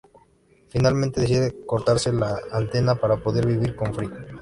[0.69, 4.09] Finalmente decide cortarse la antena para poder vivir con Fry.